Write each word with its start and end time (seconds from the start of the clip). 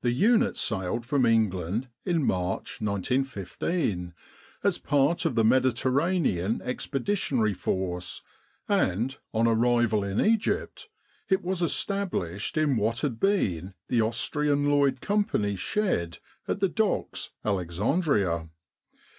The 0.00 0.12
unit 0.12 0.56
sailed 0.56 1.04
from 1.04 1.26
England 1.26 1.90
in 2.06 2.24
March, 2.24 2.80
1915, 2.80 4.14
as 4.64 4.78
part 4.78 5.26
of 5.26 5.34
the 5.34 5.44
Mediterranean 5.44 6.62
Expeditionary 6.62 7.52
Force, 7.52 8.22
and, 8.66 9.14
on 9.34 9.46
arrival 9.46 10.04
in 10.04 10.22
Egypt, 10.22 10.88
it 11.28 11.42
was 11.44 11.60
established 11.60 12.56
in 12.56 12.78
what 12.78 13.00
had 13.00 13.20
been 13.20 13.74
the 13.88 14.00
Austrian 14.00 14.70
Lloyd 14.70 15.02
Company's 15.02 15.60
shed 15.60 16.16
at 16.48 16.60
the 16.60 16.68
docks, 16.70 17.32
Alexandria. 17.44 18.48